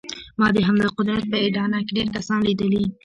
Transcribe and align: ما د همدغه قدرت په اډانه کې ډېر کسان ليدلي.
ما 0.39 0.47
د 0.55 0.57
همدغه 0.67 0.91
قدرت 0.97 1.23
په 1.31 1.37
اډانه 1.45 1.79
کې 1.85 1.93
ډېر 1.97 2.07
کسان 2.15 2.39
ليدلي. 2.47 2.85